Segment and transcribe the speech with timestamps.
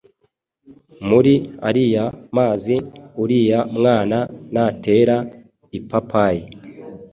[1.07, 1.33] muri
[1.67, 2.05] ariya
[2.37, 2.75] mazi,
[3.23, 4.17] uriya mwana
[4.53, 5.17] natera
[5.77, 6.43] ipapayi,